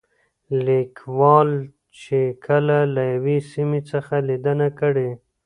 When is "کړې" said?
4.79-5.09